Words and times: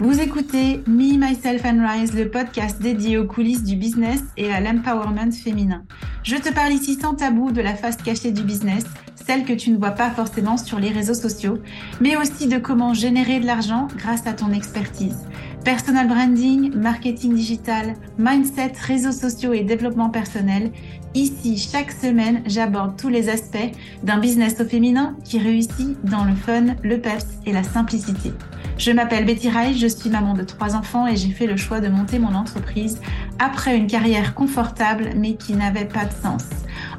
Vous 0.00 0.20
écoutez 0.20 0.80
Me, 0.86 1.18
Myself 1.18 1.64
and 1.64 1.84
Rise, 1.84 2.14
le 2.14 2.30
podcast 2.30 2.80
dédié 2.80 3.18
aux 3.18 3.26
coulisses 3.26 3.64
du 3.64 3.74
business 3.74 4.22
et 4.36 4.52
à 4.52 4.60
l'empowerment 4.60 5.32
féminin. 5.32 5.82
Je 6.22 6.36
te 6.36 6.54
parle 6.54 6.72
ici 6.72 6.94
sans 6.94 7.14
tabou 7.14 7.50
de 7.50 7.60
la 7.60 7.74
face 7.74 7.96
cachée 7.96 8.30
du 8.30 8.44
business, 8.44 8.84
celle 9.16 9.44
que 9.44 9.52
tu 9.52 9.70
ne 9.70 9.76
vois 9.76 9.90
pas 9.90 10.10
forcément 10.10 10.56
sur 10.56 10.78
les 10.78 10.90
réseaux 10.90 11.14
sociaux, 11.14 11.58
mais 12.00 12.16
aussi 12.16 12.46
de 12.46 12.58
comment 12.58 12.94
générer 12.94 13.40
de 13.40 13.46
l'argent 13.46 13.88
grâce 13.96 14.24
à 14.28 14.34
ton 14.34 14.52
expertise. 14.52 15.26
Personal 15.64 16.06
branding, 16.06 16.72
marketing 16.76 17.34
digital, 17.34 17.94
mindset, 18.18 18.74
réseaux 18.80 19.10
sociaux 19.10 19.52
et 19.52 19.64
développement 19.64 20.10
personnel. 20.10 20.70
Ici, 21.14 21.56
chaque 21.56 21.90
semaine, 21.90 22.42
j'aborde 22.46 22.98
tous 22.98 23.08
les 23.08 23.28
aspects 23.30 23.56
d'un 24.02 24.18
business 24.18 24.60
au 24.60 24.64
féminin 24.64 25.16
qui 25.24 25.38
réussit 25.38 25.96
dans 26.04 26.24
le 26.24 26.34
fun, 26.34 26.76
le 26.82 27.00
peps 27.00 27.26
et 27.46 27.52
la 27.52 27.62
simplicité. 27.62 28.32
Je 28.76 28.92
m'appelle 28.92 29.24
Betty 29.24 29.48
Reich, 29.48 29.78
je 29.78 29.86
suis 29.86 30.10
maman 30.10 30.34
de 30.34 30.42
trois 30.42 30.76
enfants 30.76 31.06
et 31.06 31.16
j'ai 31.16 31.30
fait 31.30 31.46
le 31.46 31.56
choix 31.56 31.80
de 31.80 31.88
monter 31.88 32.18
mon 32.18 32.34
entreprise 32.34 33.00
après 33.38 33.76
une 33.76 33.86
carrière 33.86 34.34
confortable 34.34 35.10
mais 35.16 35.34
qui 35.34 35.54
n'avait 35.54 35.86
pas 35.86 36.04
de 36.04 36.12
sens. 36.12 36.44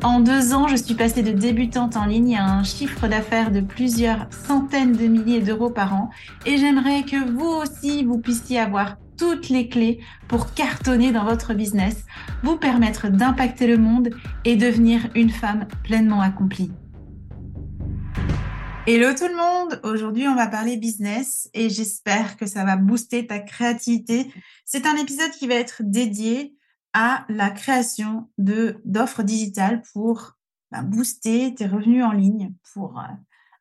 En 0.04 0.20
deux 0.20 0.54
ans, 0.54 0.68
je 0.68 0.76
suis 0.76 0.96
passée 0.96 1.22
de 1.22 1.32
débutante 1.32 1.96
en 1.96 2.06
ligne 2.06 2.36
à 2.36 2.46
un 2.46 2.64
chiffre 2.64 3.08
d'affaires 3.08 3.52
de 3.52 3.62
plusieurs 3.62 4.28
centaines 4.48 4.94
de 4.94 5.06
milliers 5.06 5.42
d'euros 5.42 5.70
par 5.70 5.94
an 5.94 6.10
et 6.46 6.58
j'aimerais 6.58 7.04
que 7.04 7.32
vous 7.32 7.48
aussi, 7.48 8.04
vous 8.04 8.18
puissiez 8.18 8.60
avoir 8.60 8.98
toutes 9.20 9.50
les 9.50 9.68
clés 9.68 10.00
pour 10.30 10.54
cartonner 10.54 11.12
dans 11.12 11.26
votre 11.26 11.54
business, 11.54 12.06
vous 12.42 12.58
permettre 12.58 13.10
d'impacter 13.10 13.68
le 13.68 13.78
monde 13.78 14.12
et 14.46 14.56
devenir 14.56 15.10
une 15.14 15.30
femme 15.30 15.68
pleinement 15.84 16.22
accomplie. 16.22 16.72
Hello 18.88 19.14
tout 19.14 19.28
le 19.28 19.36
monde, 19.36 19.80
aujourd'hui 19.84 20.28
on 20.28 20.36
va 20.36 20.48
parler 20.48 20.78
business 20.78 21.50
et 21.54 21.70
j'espère 21.70 22.38
que 22.38 22.48
ça 22.48 22.64
va 22.64 22.78
booster 22.78 23.28
ta 23.28 23.40
créativité. 23.40 24.34
C'est 24.66 24.88
un 24.88 24.96
épisode 24.96 25.32
qui 25.32 25.48
va 25.48 25.56
être 25.56 25.84
dédié 25.84 26.56
à 26.94 27.26
la 27.30 27.52
création 27.52 28.30
de 28.38 28.78
d'offres 28.86 29.22
digitales 29.22 29.84
pour 29.94 30.38
bah, 30.72 30.82
booster 30.82 31.54
tes 31.54 31.68
revenus 31.68 32.04
en 32.04 32.14
ligne, 32.14 32.54
pour 32.74 32.98
euh, 32.98 33.04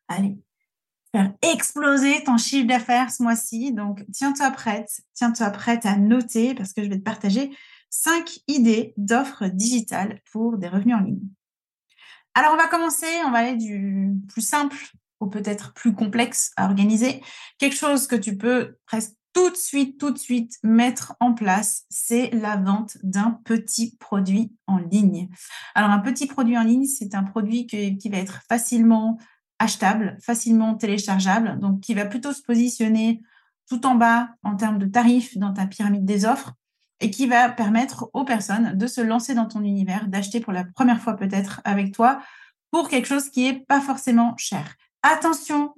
aller 0.07 0.39
faire 1.11 1.33
exploser 1.41 2.23
ton 2.23 2.37
chiffre 2.37 2.67
d'affaires 2.67 3.11
ce 3.11 3.23
mois-ci. 3.23 3.73
Donc 3.73 4.05
tiens-toi 4.13 4.51
prête, 4.51 5.01
tiens-toi 5.13 5.49
prête 5.51 5.85
à 5.85 5.97
noter 5.97 6.53
parce 6.55 6.73
que 6.73 6.83
je 6.83 6.89
vais 6.89 6.97
te 6.97 7.03
partager 7.03 7.51
cinq 7.89 8.39
idées 8.47 8.93
d'offres 8.97 9.47
digitales 9.47 10.21
pour 10.31 10.57
des 10.57 10.67
revenus 10.67 10.95
en 10.95 11.01
ligne. 11.01 11.27
Alors 12.35 12.53
on 12.53 12.57
va 12.57 12.67
commencer, 12.67 13.07
on 13.25 13.31
va 13.31 13.39
aller 13.39 13.57
du 13.57 14.11
plus 14.27 14.41
simple 14.41 14.77
ou 15.19 15.27
peut-être 15.27 15.73
plus 15.73 15.93
complexe 15.93 16.51
à 16.55 16.65
organiser. 16.65 17.21
Quelque 17.57 17.75
chose 17.75 18.07
que 18.07 18.15
tu 18.15 18.37
peux 18.37 18.77
presque 18.85 19.13
tout 19.33 19.49
de 19.49 19.55
suite, 19.55 19.99
tout 19.99 20.11
de 20.11 20.17
suite 20.17 20.57
mettre 20.63 21.15
en 21.19 21.33
place, 21.33 21.85
c'est 21.89 22.29
la 22.31 22.57
vente 22.57 22.97
d'un 23.03 23.39
petit 23.45 23.95
produit 23.97 24.51
en 24.65 24.77
ligne. 24.77 25.29
Alors 25.75 25.91
un 25.91 25.99
petit 25.99 26.25
produit 26.25 26.57
en 26.57 26.63
ligne, 26.63 26.85
c'est 26.85 27.13
un 27.13 27.23
produit 27.23 27.67
qui 27.67 28.09
va 28.09 28.17
être 28.17 28.41
facilement 28.47 29.17
achetable, 29.59 30.17
facilement 30.21 30.75
téléchargeable, 30.75 31.59
donc 31.59 31.81
qui 31.81 31.93
va 31.93 32.05
plutôt 32.05 32.33
se 32.33 32.41
positionner 32.41 33.21
tout 33.69 33.85
en 33.85 33.95
bas 33.95 34.29
en 34.43 34.55
termes 34.55 34.79
de 34.79 34.87
tarifs 34.87 35.37
dans 35.37 35.53
ta 35.53 35.67
pyramide 35.67 36.05
des 36.05 36.25
offres 36.25 36.53
et 37.01 37.11
qui 37.11 37.27
va 37.27 37.49
permettre 37.49 38.09
aux 38.13 38.25
personnes 38.25 38.77
de 38.77 38.87
se 38.87 39.01
lancer 39.01 39.35
dans 39.35 39.47
ton 39.47 39.63
univers, 39.63 40.07
d'acheter 40.07 40.39
pour 40.39 40.53
la 40.53 40.63
première 40.63 41.01
fois 41.01 41.15
peut-être 41.15 41.61
avec 41.63 41.93
toi 41.93 42.21
pour 42.71 42.89
quelque 42.89 43.07
chose 43.07 43.29
qui 43.29 43.47
est 43.47 43.65
pas 43.67 43.81
forcément 43.81 44.35
cher. 44.37 44.75
Attention, 45.01 45.73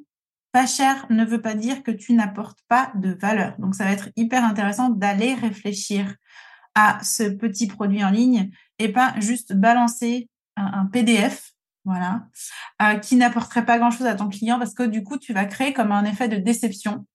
pas 0.51 0.65
cher 0.65 1.05
ne 1.09 1.23
veut 1.23 1.41
pas 1.41 1.53
dire 1.53 1.83
que 1.83 1.91
tu 1.91 2.13
n'apportes 2.13 2.59
pas 2.67 2.91
de 2.95 3.11
valeur. 3.13 3.55
Donc, 3.59 3.75
ça 3.75 3.85
va 3.85 3.91
être 3.91 4.09
hyper 4.15 4.43
intéressant 4.43 4.89
d'aller 4.89 5.33
réfléchir 5.33 6.15
à 6.75 6.99
ce 7.03 7.23
petit 7.23 7.67
produit 7.67 8.03
en 8.03 8.09
ligne 8.09 8.49
et 8.79 8.89
pas 8.89 9.13
juste 9.19 9.53
balancer 9.53 10.29
un, 10.57 10.85
PDF, 10.85 11.51
voilà, 11.85 12.27
euh, 12.81 12.95
qui 12.95 13.15
n'apporterait 13.15 13.65
pas 13.65 13.79
grand-chose 13.79 14.07
à 14.07 14.15
ton 14.15 14.29
client 14.29 14.59
parce 14.59 14.73
que 14.73 14.83
du 14.83 15.03
coup, 15.03 15.17
tu 15.17 15.33
vas 15.33 15.45
créer 15.45 15.73
comme 15.73 15.91
un 15.91 16.05
effet 16.05 16.27
de 16.27 16.37
déception. 16.37 17.05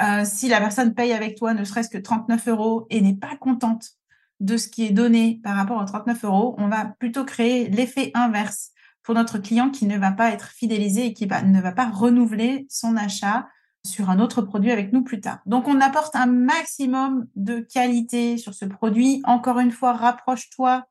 Euh, 0.00 0.24
si 0.24 0.48
la 0.48 0.60
personne 0.60 0.94
paye 0.94 1.12
avec 1.12 1.36
toi 1.36 1.54
ne 1.54 1.64
serait-ce 1.64 1.90
que 1.90 1.98
39 1.98 2.48
euros 2.48 2.86
et 2.90 3.00
n'est 3.00 3.16
pas 3.16 3.36
contente 3.36 3.90
de 4.40 4.56
ce 4.56 4.68
qui 4.68 4.86
est 4.86 4.90
donné 4.90 5.40
par 5.44 5.54
rapport 5.56 5.80
aux 5.80 5.84
39 5.84 6.24
euros, 6.24 6.54
on 6.58 6.68
va 6.68 6.86
plutôt 6.98 7.24
créer 7.24 7.68
l'effet 7.68 8.10
inverse 8.14 8.70
pour 9.02 9.14
notre 9.14 9.38
client 9.38 9.70
qui 9.70 9.86
ne 9.86 9.98
va 9.98 10.12
pas 10.12 10.30
être 10.30 10.48
fidélisé 10.48 11.06
et 11.06 11.12
qui 11.12 11.26
ne 11.26 11.60
va 11.60 11.72
pas 11.72 11.88
renouveler 11.88 12.66
son 12.70 12.96
achat 12.96 13.48
sur 13.84 14.10
un 14.10 14.18
autre 14.20 14.42
produit 14.42 14.70
avec 14.70 14.92
nous 14.92 15.02
plus 15.02 15.20
tard. 15.20 15.38
Donc, 15.46 15.68
on 15.68 15.80
apporte 15.80 16.14
un 16.16 16.26
maximum 16.26 17.26
de 17.34 17.60
qualité 17.60 18.36
sur 18.36 18.54
ce 18.54 18.66
produit. 18.66 19.22
Encore 19.24 19.58
une 19.58 19.72
fois, 19.72 19.94
rapproche-toi 19.94 20.84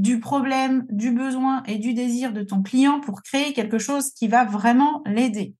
du 0.00 0.18
problème, 0.18 0.86
du 0.90 1.12
besoin 1.12 1.62
et 1.64 1.78
du 1.78 1.94
désir 1.94 2.32
de 2.32 2.42
ton 2.42 2.62
client 2.62 3.00
pour 3.00 3.22
créer 3.22 3.52
quelque 3.52 3.78
chose 3.78 4.10
qui 4.10 4.26
va 4.26 4.44
vraiment 4.44 5.02
l'aider. 5.06 5.54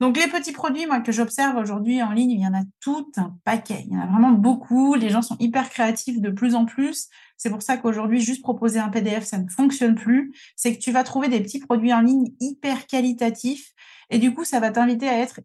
Donc 0.00 0.16
les 0.16 0.26
petits 0.26 0.52
produits, 0.52 0.86
moi 0.86 1.00
que 1.00 1.12
j'observe 1.12 1.56
aujourd'hui 1.56 2.02
en 2.02 2.10
ligne, 2.10 2.32
il 2.32 2.40
y 2.40 2.46
en 2.46 2.54
a 2.54 2.62
tout 2.80 3.12
un 3.16 3.36
paquet. 3.44 3.84
Il 3.86 3.92
y 3.92 3.96
en 3.96 4.00
a 4.00 4.06
vraiment 4.06 4.32
beaucoup. 4.32 4.94
Les 4.94 5.10
gens 5.10 5.22
sont 5.22 5.36
hyper 5.38 5.68
créatifs 5.68 6.20
de 6.20 6.30
plus 6.30 6.54
en 6.54 6.64
plus. 6.64 7.08
C'est 7.36 7.50
pour 7.50 7.62
ça 7.62 7.76
qu'aujourd'hui, 7.76 8.20
juste 8.20 8.42
proposer 8.42 8.80
un 8.80 8.88
PDF, 8.88 9.24
ça 9.24 9.38
ne 9.38 9.48
fonctionne 9.48 9.94
plus. 9.94 10.32
C'est 10.56 10.74
que 10.74 10.80
tu 10.80 10.90
vas 10.90 11.04
trouver 11.04 11.28
des 11.28 11.40
petits 11.40 11.60
produits 11.60 11.92
en 11.92 12.00
ligne 12.00 12.32
hyper 12.40 12.86
qualitatifs. 12.86 13.72
Et 14.08 14.18
du 14.18 14.34
coup, 14.34 14.44
ça 14.44 14.58
va 14.58 14.70
t'inviter 14.70 15.08
à 15.08 15.18
être 15.18 15.40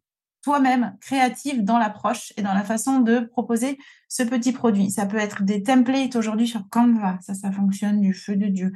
toi-même 0.45 0.95
créatif 1.01 1.63
dans 1.63 1.79
l'approche 1.79 2.31
et 2.38 2.44
dans 2.44 2.53
la 2.53 2.63
façon 2.63 3.00
de 3.00 3.19
proposer 3.19 3.79
ce 4.07 4.22
petit 4.22 4.51
produit. 4.51 4.91
Ça 4.91 5.07
peut 5.07 5.17
être 5.17 5.41
des 5.41 5.63
templates 5.63 6.16
aujourd'hui 6.16 6.47
sur 6.47 6.69
Canva, 6.69 7.17
ça, 7.22 7.33
ça 7.33 7.51
fonctionne 7.51 8.00
du 8.00 8.13
feu 8.13 8.35
de 8.35 8.45
Dieu. 8.45 8.72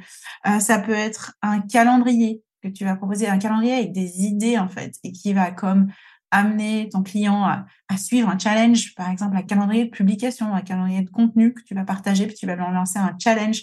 Euh, 0.48 0.58
ça 0.58 0.80
peut 0.80 0.92
être 0.92 1.34
un 1.42 1.60
calendrier 1.60 2.42
que 2.60 2.66
tu 2.66 2.84
vas 2.84 2.96
proposer 2.96 3.28
un 3.28 3.38
calendrier 3.38 3.74
avec 3.74 3.92
des 3.92 4.24
idées 4.24 4.58
en 4.58 4.68
fait 4.68 4.96
et 5.04 5.12
qui 5.12 5.32
va 5.32 5.52
comme 5.52 5.92
amener 6.32 6.88
ton 6.88 7.04
client 7.04 7.44
à, 7.44 7.66
suivre 7.96 8.28
un 8.28 8.38
challenge, 8.38 8.96
par 8.96 9.08
exemple 9.08 9.36
un 9.36 9.42
calendrier 9.42 9.84
de 9.84 9.90
publication, 9.90 10.52
un 10.52 10.62
calendrier 10.62 11.02
de 11.02 11.10
contenu 11.10 11.54
que 11.54 11.62
tu 11.62 11.74
vas 11.74 11.84
partager, 11.84 12.26
puis 12.26 12.34
tu 12.34 12.46
vas 12.46 12.56
lancer 12.56 12.98
un 12.98 13.16
challenge. 13.16 13.62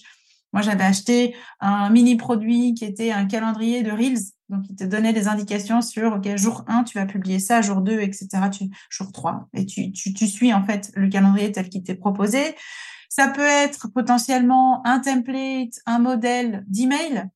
Moi, 0.54 0.62
j'avais 0.62 0.86
acheté 0.86 1.36
un 1.60 1.90
mini 1.90 2.16
produit 2.16 2.74
qui 2.74 2.86
était 2.86 3.12
un 3.12 3.26
calendrier 3.26 3.84
de 3.84 3.92
Reels. 3.92 4.32
Donc, 4.50 4.64
il 4.70 4.76
te 4.76 4.84
donnait 4.84 5.14
des 5.14 5.28
indications 5.28 5.82
sur, 5.82 6.14
OK, 6.14 6.36
jour 6.38 6.64
1, 6.68 6.84
tu 6.84 6.98
vas 6.98 7.06
publier 7.06 7.40
ça, 7.40 7.62
jour 7.62 7.82
2, 7.82 8.00
etc., 8.00 8.28
tu, 8.52 8.66
jour 8.90 9.12
3. 9.12 9.50
Et 9.54 9.66
tu, 9.66 9.92
tu, 9.92 10.14
tu 10.14 10.28
suis, 10.28 10.54
en 10.54 10.64
fait, 10.64 10.92
le 10.96 11.10
calendrier 11.10 11.52
tel 11.52 11.70
qu'il 11.70 11.84
t'est 11.84 11.96
proposé. 11.96 12.56
Ça 13.10 13.28
peut 13.28 13.42
être 13.42 13.88
potentiellement 13.90 14.86
un 14.86 15.00
template, 15.00 15.80
un 15.86 16.00
modèle 16.00 16.64
d'email 16.68 17.30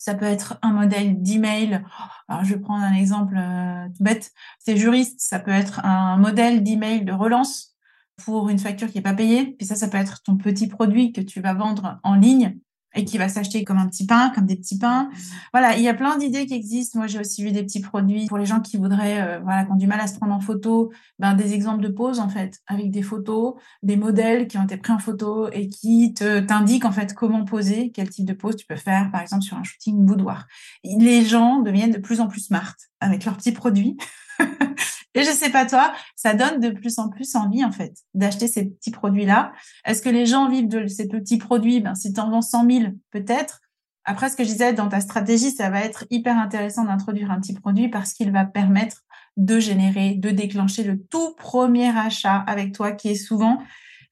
ça 0.00 0.14
peut 0.14 0.24
être 0.24 0.58
un 0.62 0.72
modèle 0.72 1.22
d'email. 1.22 1.84
Alors, 2.26 2.42
je 2.42 2.54
vais 2.54 2.60
prendre 2.60 2.82
un 2.82 2.94
exemple 2.94 3.36
euh, 3.36 3.86
tout 3.94 4.02
bête. 4.02 4.32
C'est 4.58 4.78
juriste. 4.78 5.20
Ça 5.20 5.38
peut 5.38 5.50
être 5.50 5.84
un 5.84 6.16
modèle 6.16 6.64
d'email 6.64 7.04
de 7.04 7.12
relance 7.12 7.76
pour 8.24 8.48
une 8.48 8.58
facture 8.58 8.88
qui 8.88 8.96
n'est 8.96 9.02
pas 9.02 9.12
payée. 9.12 9.54
Puis 9.58 9.66
ça, 9.66 9.76
ça 9.76 9.88
peut 9.88 9.98
être 9.98 10.22
ton 10.22 10.38
petit 10.38 10.68
produit 10.68 11.12
que 11.12 11.20
tu 11.20 11.42
vas 11.42 11.52
vendre 11.52 12.00
en 12.02 12.14
ligne 12.14 12.58
et 12.94 13.04
qui 13.04 13.18
va 13.18 13.28
s'acheter 13.28 13.64
comme 13.64 13.78
un 13.78 13.86
petit 13.86 14.06
pain, 14.06 14.30
comme 14.34 14.46
des 14.46 14.56
petits 14.56 14.78
pains. 14.78 15.04
Mmh. 15.04 15.16
Voilà, 15.52 15.76
il 15.76 15.82
y 15.82 15.88
a 15.88 15.94
plein 15.94 16.18
d'idées 16.18 16.46
qui 16.46 16.54
existent. 16.54 16.98
Moi, 16.98 17.06
j'ai 17.06 17.20
aussi 17.20 17.42
vu 17.42 17.52
des 17.52 17.62
petits 17.62 17.80
produits 17.80 18.26
pour 18.26 18.38
les 18.38 18.46
gens 18.46 18.60
qui 18.60 18.76
voudraient, 18.76 19.22
euh, 19.22 19.40
voilà, 19.40 19.64
qui 19.64 19.72
ont 19.72 19.76
du 19.76 19.86
mal 19.86 20.00
à 20.00 20.06
se 20.06 20.16
prendre 20.16 20.34
en 20.34 20.40
photo, 20.40 20.90
ben, 21.18 21.34
des 21.34 21.54
exemples 21.54 21.82
de 21.82 21.88
poses, 21.88 22.20
en 22.20 22.28
fait, 22.28 22.58
avec 22.66 22.90
des 22.90 23.02
photos, 23.02 23.54
des 23.82 23.96
modèles 23.96 24.48
qui 24.48 24.58
ont 24.58 24.64
été 24.64 24.76
pris 24.76 24.92
en 24.92 24.98
photo 24.98 25.48
et 25.52 25.68
qui 25.68 26.14
te, 26.14 26.40
t'indiquent, 26.40 26.84
en 26.84 26.92
fait, 26.92 27.14
comment 27.14 27.44
poser, 27.44 27.90
quel 27.92 28.10
type 28.10 28.26
de 28.26 28.34
pose 28.34 28.56
tu 28.56 28.66
peux 28.66 28.76
faire, 28.76 29.10
par 29.10 29.20
exemple, 29.20 29.42
sur 29.42 29.56
un 29.56 29.62
shooting 29.62 30.04
boudoir. 30.04 30.46
Les 30.84 31.24
gens 31.24 31.60
deviennent 31.60 31.92
de 31.92 31.98
plus 31.98 32.20
en 32.20 32.26
plus 32.26 32.40
smart 32.40 32.74
avec 33.00 33.24
leurs 33.24 33.36
petits 33.36 33.52
produits. 33.52 33.96
Et 35.14 35.24
je 35.24 35.30
sais 35.30 35.50
pas 35.50 35.66
toi, 35.66 35.92
ça 36.14 36.34
donne 36.34 36.60
de 36.60 36.70
plus 36.70 36.98
en 36.98 37.08
plus 37.08 37.34
envie 37.34 37.64
en 37.64 37.72
fait 37.72 37.94
d'acheter 38.14 38.46
ces 38.46 38.66
petits 38.66 38.92
produits-là. 38.92 39.52
Est-ce 39.84 40.02
que 40.02 40.08
les 40.08 40.24
gens 40.24 40.48
vivent 40.48 40.68
de 40.68 40.86
ces 40.86 41.08
petits 41.08 41.38
produits? 41.38 41.80
Ben 41.80 41.94
si 41.94 42.12
tu 42.12 42.20
en 42.20 42.30
vends 42.30 42.42
100 42.42 42.70
000, 42.70 42.84
peut-être. 43.10 43.60
Après, 44.04 44.28
ce 44.28 44.36
que 44.36 44.44
je 44.44 44.50
disais 44.50 44.72
dans 44.72 44.88
ta 44.88 45.00
stratégie, 45.00 45.50
ça 45.50 45.68
va 45.68 45.80
être 45.82 46.04
hyper 46.10 46.38
intéressant 46.38 46.84
d'introduire 46.84 47.30
un 47.30 47.40
petit 47.40 47.54
produit 47.54 47.88
parce 47.88 48.12
qu'il 48.12 48.32
va 48.32 48.44
permettre 48.44 49.02
de 49.36 49.58
générer, 49.58 50.14
de 50.14 50.30
déclencher 50.30 50.84
le 50.84 51.02
tout 51.02 51.34
premier 51.36 51.96
achat 51.96 52.36
avec 52.46 52.72
toi, 52.72 52.92
qui 52.92 53.10
est 53.10 53.14
souvent 53.14 53.58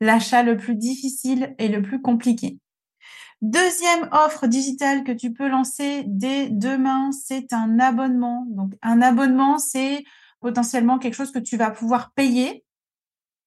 l'achat 0.01 0.43
le 0.43 0.57
plus 0.57 0.75
difficile 0.75 1.55
et 1.59 1.69
le 1.69 1.83
plus 1.83 2.01
compliqué. 2.01 2.59
Deuxième 3.41 4.09
offre 4.11 4.49
digitale 4.49 5.05
que 5.05 5.13
tu 5.13 5.33
peux 5.33 5.49
lancer 5.49 6.03
dès 6.07 6.49
demain, 6.49 7.13
c'est 7.13 7.53
un 7.53 7.79
abonnement. 7.79 8.47
Donc, 8.49 8.73
un 8.83 9.01
abonnement, 9.01 9.59
c'est 9.59 10.05
potentiellement 10.41 10.99
quelque 10.99 11.15
chose 11.15 11.31
que 11.31 11.39
tu 11.39 11.57
vas 11.57 11.71
pouvoir 11.71 12.13
payer 12.13 12.65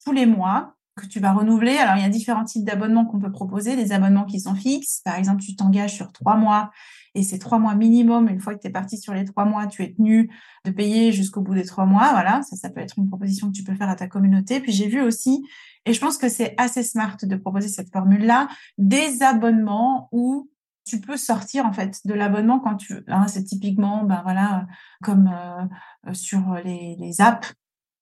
tous 0.03 0.13
les 0.13 0.25
mois 0.25 0.75
que 0.95 1.05
tu 1.05 1.19
vas 1.19 1.33
renouveler. 1.33 1.77
Alors, 1.77 1.95
il 1.95 2.01
y 2.01 2.05
a 2.05 2.09
différents 2.09 2.43
types 2.43 2.65
d'abonnements 2.65 3.05
qu'on 3.05 3.19
peut 3.19 3.31
proposer. 3.31 3.75
Des 3.75 3.91
abonnements 3.91 4.25
qui 4.25 4.39
sont 4.39 4.55
fixes. 4.55 5.01
Par 5.03 5.15
exemple, 5.15 5.41
tu 5.41 5.55
t'engages 5.55 5.95
sur 5.95 6.11
trois 6.11 6.35
mois 6.35 6.71
et 7.15 7.23
c'est 7.23 7.39
trois 7.39 7.59
mois 7.59 7.75
minimum. 7.75 8.27
Une 8.29 8.39
fois 8.39 8.55
que 8.55 8.61
tu 8.61 8.67
es 8.67 8.71
parti 8.71 8.97
sur 8.97 9.13
les 9.13 9.25
trois 9.25 9.45
mois, 9.45 9.67
tu 9.67 9.83
es 9.83 9.93
tenu 9.93 10.29
de 10.65 10.71
payer 10.71 11.11
jusqu'au 11.11 11.41
bout 11.41 11.53
des 11.53 11.65
trois 11.65 11.85
mois. 11.85 12.11
Voilà, 12.11 12.41
ça, 12.43 12.55
ça 12.55 12.69
peut 12.69 12.81
être 12.81 12.95
une 12.97 13.07
proposition 13.07 13.47
que 13.47 13.53
tu 13.53 13.63
peux 13.63 13.75
faire 13.75 13.89
à 13.89 13.95
ta 13.95 14.07
communauté. 14.07 14.59
Puis 14.59 14.71
j'ai 14.71 14.88
vu 14.88 15.01
aussi, 15.01 15.45
et 15.85 15.93
je 15.93 15.99
pense 15.99 16.17
que 16.17 16.29
c'est 16.29 16.53
assez 16.57 16.83
smart 16.83 17.17
de 17.21 17.35
proposer 17.35 17.67
cette 17.67 17.91
formule-là, 17.91 18.47
des 18.77 19.23
abonnements 19.23 20.09
où 20.11 20.49
tu 20.85 20.99
peux 20.99 21.17
sortir 21.17 21.65
en 21.65 21.73
fait 21.73 21.99
de 22.05 22.13
l'abonnement 22.13 22.59
quand 22.59 22.75
tu 22.75 22.93
veux. 22.93 23.05
c'est 23.27 23.43
typiquement, 23.43 24.03
ben 24.03 24.21
voilà, 24.23 24.67
comme 25.03 25.31
euh, 25.31 26.13
sur 26.13 26.55
les, 26.63 26.97
les 26.99 27.21
apps 27.21 27.53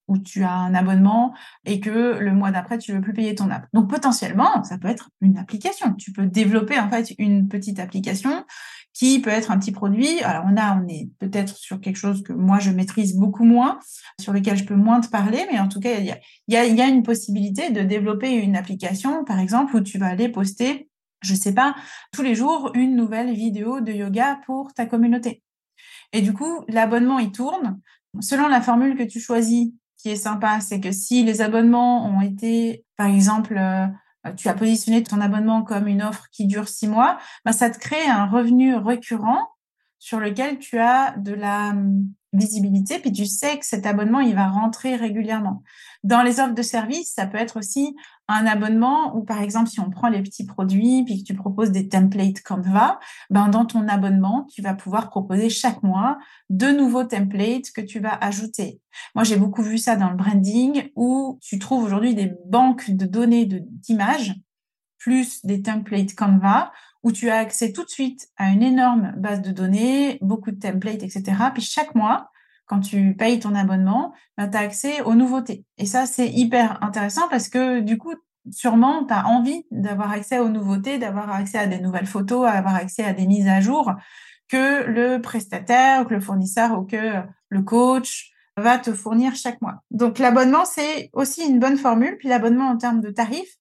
où 0.09 0.17
tu 0.17 0.43
as 0.43 0.51
un 0.51 0.73
abonnement 0.73 1.33
et 1.65 1.79
que 1.79 2.17
le 2.19 2.33
mois 2.33 2.51
d'après, 2.51 2.77
tu 2.77 2.91
veux 2.91 2.99
plus 2.99 3.13
payer 3.13 3.35
ton 3.35 3.49
app. 3.49 3.67
Donc 3.73 3.89
potentiellement, 3.89 4.63
ça 4.63 4.77
peut 4.77 4.89
être 4.89 5.09
une 5.21 5.37
application. 5.37 5.93
Tu 5.93 6.11
peux 6.11 6.25
développer 6.25 6.77
en 6.77 6.89
fait 6.89 7.13
une 7.17 7.47
petite 7.47 7.79
application 7.79 8.43
qui 8.93 9.21
peut 9.21 9.29
être 9.29 9.51
un 9.51 9.59
petit 9.59 9.71
produit. 9.71 10.19
Alors 10.21 10.43
on 10.47 10.57
a, 10.57 10.75
on 10.75 10.87
est 10.87 11.09
peut-être 11.19 11.55
sur 11.55 11.79
quelque 11.79 11.95
chose 11.95 12.23
que 12.23 12.33
moi 12.33 12.59
je 12.59 12.71
maîtrise 12.71 13.15
beaucoup 13.15 13.45
moins, 13.45 13.79
sur 14.19 14.33
lequel 14.33 14.57
je 14.57 14.65
peux 14.65 14.75
moins 14.75 14.99
te 14.99 15.07
parler, 15.07 15.45
mais 15.51 15.59
en 15.59 15.69
tout 15.69 15.79
cas, 15.79 15.99
il 15.99 16.17
y 16.47 16.55
a 16.81 16.87
une 16.87 17.03
possibilité 17.03 17.69
de 17.69 17.81
développer 17.81 18.31
une 18.31 18.57
application, 18.57 19.23
par 19.23 19.39
exemple, 19.39 19.75
où 19.75 19.81
tu 19.81 19.99
vas 19.99 20.07
aller 20.07 20.27
poster, 20.27 20.89
je 21.21 21.35
sais 21.35 21.53
pas, 21.53 21.75
tous 22.11 22.23
les 22.23 22.33
jours 22.33 22.71
une 22.73 22.95
nouvelle 22.95 23.33
vidéo 23.33 23.79
de 23.79 23.91
yoga 23.91 24.39
pour 24.45 24.73
ta 24.73 24.85
communauté. 24.85 25.43
Et 26.11 26.21
du 26.21 26.33
coup, 26.33 26.65
l'abonnement, 26.67 27.19
il 27.19 27.31
tourne. 27.31 27.79
Selon 28.21 28.47
la 28.47 28.59
formule 28.59 28.97
que 28.97 29.03
tu 29.03 29.19
choisis, 29.19 29.71
qui 29.99 30.09
est 30.09 30.15
sympa, 30.15 30.59
c'est 30.61 30.79
que 30.79 30.91
si 30.91 31.23
les 31.23 31.41
abonnements 31.41 32.05
ont 32.07 32.21
été, 32.21 32.85
par 32.97 33.07
exemple, 33.07 33.55
euh, 33.57 33.85
tu 34.35 34.47
as 34.47 34.53
positionné 34.53 35.03
ton 35.03 35.21
abonnement 35.21 35.63
comme 35.63 35.87
une 35.87 36.01
offre 36.01 36.27
qui 36.31 36.47
dure 36.47 36.67
six 36.67 36.87
mois, 36.87 37.19
bah, 37.45 37.51
ça 37.51 37.69
te 37.69 37.77
crée 37.77 38.07
un 38.07 38.25
revenu 38.25 38.75
récurrent 38.75 39.47
sur 39.99 40.19
lequel 40.19 40.57
tu 40.57 40.79
as 40.79 41.15
de 41.17 41.33
la 41.33 41.69
hum, 41.69 42.07
visibilité, 42.33 42.99
puis 42.99 43.11
tu 43.11 43.25
sais 43.25 43.57
que 43.57 43.65
cet 43.65 43.85
abonnement, 43.85 44.19
il 44.19 44.35
va 44.35 44.47
rentrer 44.47 44.95
régulièrement. 44.95 45.63
Dans 46.03 46.21
les 46.21 46.39
offres 46.39 46.53
de 46.53 46.61
service, 46.61 47.13
ça 47.13 47.25
peut 47.25 47.37
être 47.37 47.57
aussi 47.57 47.95
un 48.27 48.45
abonnement 48.45 49.15
où, 49.15 49.23
par 49.23 49.41
exemple, 49.41 49.69
si 49.69 49.79
on 49.79 49.89
prend 49.89 50.09
les 50.09 50.21
petits 50.21 50.45
produits, 50.45 51.03
puis 51.03 51.23
que 51.23 51.27
tu 51.27 51.33
proposes 51.33 51.71
des 51.71 51.89
templates 51.89 52.41
Canva, 52.41 52.99
ben, 53.29 53.49
dans 53.49 53.65
ton 53.65 53.87
abonnement, 53.87 54.45
tu 54.53 54.61
vas 54.61 54.75
pouvoir 54.75 55.09
proposer 55.09 55.49
chaque 55.49 55.81
mois 55.81 56.17
de 56.49 56.67
nouveaux 56.67 57.03
templates 57.03 57.71
que 57.75 57.81
tu 57.81 57.99
vas 57.99 58.13
ajouter. 58.13 58.79
Moi, 59.15 59.23
j'ai 59.23 59.37
beaucoup 59.37 59.63
vu 59.63 59.77
ça 59.79 59.95
dans 59.95 60.09
le 60.09 60.15
branding 60.15 60.89
où 60.95 61.39
tu 61.41 61.57
trouves 61.57 61.83
aujourd'hui 61.83 62.13
des 62.13 62.31
banques 62.45 62.91
de 62.91 63.05
données 63.05 63.45
d'images 63.47 64.35
plus 64.99 65.45
des 65.45 65.61
templates 65.61 66.13
Canva 66.13 66.71
où 67.03 67.11
tu 67.11 67.29
as 67.29 67.37
accès 67.37 67.71
tout 67.71 67.83
de 67.83 67.89
suite 67.89 68.27
à 68.37 68.49
une 68.49 68.61
énorme 68.61 69.13
base 69.17 69.41
de 69.41 69.51
données, 69.51 70.17
beaucoup 70.21 70.51
de 70.51 70.59
templates, 70.59 71.03
etc. 71.03 71.23
Puis 71.53 71.63
chaque 71.63 71.95
mois, 71.95 72.29
quand 72.65 72.81
tu 72.81 73.15
payes 73.15 73.39
ton 73.39 73.55
abonnement, 73.55 74.13
ben, 74.37 74.47
tu 74.49 74.57
as 74.57 74.61
accès 74.61 75.01
aux 75.01 75.15
nouveautés. 75.15 75.65
Et 75.77 75.85
ça, 75.85 76.05
c'est 76.05 76.29
hyper 76.29 76.83
intéressant 76.83 77.27
parce 77.29 77.49
que 77.49 77.79
du 77.79 77.97
coup, 77.97 78.13
sûrement, 78.51 79.05
tu 79.05 79.13
as 79.13 79.25
envie 79.27 79.65
d'avoir 79.71 80.11
accès 80.11 80.39
aux 80.39 80.49
nouveautés, 80.49 80.97
d'avoir 80.97 81.31
accès 81.31 81.57
à 81.57 81.67
des 81.67 81.79
nouvelles 81.79 82.05
photos, 82.05 82.51
d'avoir 82.51 82.75
accès 82.75 83.03
à 83.03 83.13
des 83.13 83.25
mises 83.25 83.47
à 83.47 83.61
jour 83.61 83.93
que 84.49 84.83
le 84.83 85.21
prestataire, 85.21 86.05
que 86.07 86.13
le 86.13 86.19
fournisseur 86.19 86.77
ou 86.79 86.83
que 86.83 87.23
le 87.49 87.61
coach 87.61 88.31
va 88.57 88.77
te 88.77 88.93
fournir 88.93 89.35
chaque 89.35 89.61
mois. 89.61 89.83
Donc 89.91 90.19
l'abonnement, 90.19 90.65
c'est 90.65 91.09
aussi 91.13 91.43
une 91.47 91.59
bonne 91.59 91.77
formule. 91.77 92.17
Puis 92.17 92.27
l'abonnement 92.27 92.67
en 92.67 92.77
termes 92.77 93.01
de 93.01 93.09
tarifs, 93.09 93.58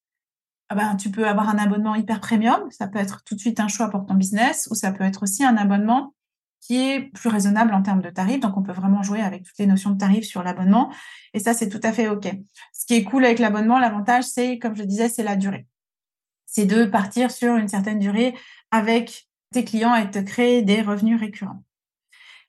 ben, 0.74 0.96
tu 0.96 1.10
peux 1.10 1.26
avoir 1.26 1.48
un 1.48 1.58
abonnement 1.58 1.94
hyper 1.94 2.20
premium. 2.20 2.70
Ça 2.70 2.88
peut 2.88 2.98
être 2.98 3.24
tout 3.24 3.34
de 3.34 3.40
suite 3.40 3.60
un 3.60 3.68
choix 3.68 3.88
pour 3.88 4.04
ton 4.06 4.14
business 4.14 4.68
ou 4.70 4.74
ça 4.74 4.92
peut 4.92 5.04
être 5.04 5.22
aussi 5.22 5.44
un 5.44 5.56
abonnement 5.56 6.14
qui 6.60 6.76
est 6.76 7.00
plus 7.00 7.28
raisonnable 7.28 7.72
en 7.72 7.82
termes 7.82 8.02
de 8.02 8.10
tarifs. 8.10 8.40
Donc, 8.40 8.56
on 8.56 8.62
peut 8.62 8.72
vraiment 8.72 9.02
jouer 9.02 9.20
avec 9.20 9.44
toutes 9.44 9.58
les 9.58 9.66
notions 9.66 9.90
de 9.90 9.98
tarifs 9.98 10.26
sur 10.26 10.42
l'abonnement. 10.42 10.92
Et 11.32 11.38
ça, 11.38 11.54
c'est 11.54 11.68
tout 11.68 11.80
à 11.82 11.92
fait 11.92 12.08
OK. 12.08 12.28
Ce 12.72 12.84
qui 12.84 12.94
est 12.94 13.04
cool 13.04 13.24
avec 13.24 13.38
l'abonnement, 13.38 13.78
l'avantage, 13.78 14.24
c'est, 14.24 14.58
comme 14.58 14.76
je 14.76 14.82
disais, 14.82 15.08
c'est 15.08 15.22
la 15.22 15.36
durée. 15.36 15.66
C'est 16.46 16.66
de 16.66 16.84
partir 16.84 17.30
sur 17.30 17.56
une 17.56 17.68
certaine 17.68 17.98
durée 17.98 18.34
avec 18.70 19.28
tes 19.52 19.64
clients 19.64 19.94
et 19.94 20.06
de 20.06 20.10
te 20.10 20.18
créer 20.18 20.62
des 20.62 20.82
revenus 20.82 21.18
récurrents. 21.18 21.62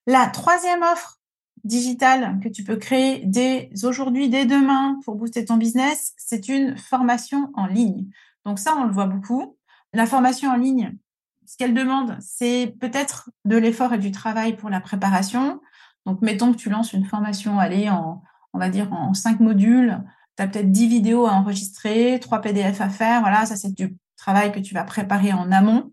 La 0.08 0.28
troisième 0.28 0.82
offre 0.82 1.19
digital 1.64 2.40
que 2.42 2.50
tu 2.50 2.64
peux 2.64 2.78
créer 2.78 3.22
dès 3.26 3.70
aujourd'hui, 3.84 4.30
dès 4.30 4.46
demain 4.46 5.00
pour 5.06 5.16
booster 5.16 5.46
ton 5.46 5.58
business, 5.58 6.14
c'est 6.18 6.50
une 6.50 6.78
formation 6.78 7.52
en 7.54 7.66
ligne. 7.66 8.08
Donc 8.46 8.60
ça, 8.60 8.76
on 8.78 8.86
le 8.86 8.92
voit 8.92 9.06
beaucoup. 9.06 9.58
La 9.94 10.06
formation 10.06 10.50
en 10.50 10.56
ligne, 10.56 10.98
ce 11.46 11.58
qu'elle 11.58 11.74
demande, 11.74 12.18
c'est 12.20 12.76
peut-être 12.80 13.32
de 13.46 13.58
l'effort 13.58 13.94
et 13.94 13.98
du 13.98 14.12
travail 14.12 14.56
pour 14.56 14.70
la 14.70 14.80
préparation. 14.80 15.60
Donc 16.06 16.22
mettons 16.22 16.52
que 16.52 16.58
tu 16.58 16.70
lances 16.70 16.94
une 16.94 17.06
formation, 17.06 17.60
allez, 17.60 17.90
en, 17.90 18.22
on 18.54 18.60
va 18.60 18.70
dire 18.70 18.92
en 18.94 19.14
cinq 19.14 19.40
modules, 19.40 20.04
tu 20.38 20.44
as 20.44 20.48
peut-être 20.48 20.72
10 20.72 20.88
vidéos 20.88 21.26
à 21.26 21.32
enregistrer, 21.32 22.20
trois 22.22 22.42
PDF 22.42 22.82
à 22.82 22.90
faire. 22.90 23.22
Voilà, 23.22 23.46
ça 23.46 23.56
c'est 23.56 23.74
du 23.74 23.98
travail 24.16 24.52
que 24.52 24.60
tu 24.60 24.74
vas 24.74 24.84
préparer 24.84 25.34
en 25.34 25.52
amont. 25.52 25.92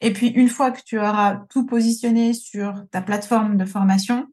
Et 0.00 0.12
puis 0.12 0.28
une 0.28 0.48
fois 0.48 0.70
que 0.70 0.80
tu 0.84 0.98
auras 0.98 1.36
tout 1.50 1.66
positionné 1.66 2.34
sur 2.34 2.84
ta 2.90 3.00
plateforme 3.00 3.56
de 3.56 3.64
formation, 3.64 4.26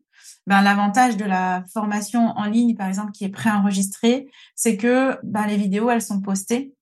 ben, 0.48 0.62
l'avantage 0.62 1.18
de 1.18 1.26
la 1.26 1.64
formation 1.72 2.28
en 2.38 2.46
ligne, 2.46 2.76
par 2.76 2.88
exemple, 2.88 3.12
qui 3.12 3.24
est 3.24 3.30
préenregistrée, 3.30 4.30
c'est 4.56 4.78
que 4.78 5.18
ben, 5.24 5.46
les 5.48 5.58
vidéos, 5.58 5.90
elles 5.90 6.02
sont 6.02 6.22
postées 6.22 6.74